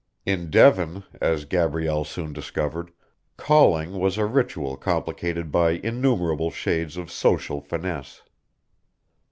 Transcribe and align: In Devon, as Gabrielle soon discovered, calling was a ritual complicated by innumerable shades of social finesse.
In 0.25 0.49
Devon, 0.49 1.03
as 1.21 1.45
Gabrielle 1.45 2.03
soon 2.05 2.33
discovered, 2.33 2.89
calling 3.37 3.99
was 3.99 4.17
a 4.17 4.25
ritual 4.25 4.75
complicated 4.75 5.51
by 5.51 5.73
innumerable 5.73 6.49
shades 6.49 6.97
of 6.97 7.11
social 7.11 7.61
finesse. 7.61 8.23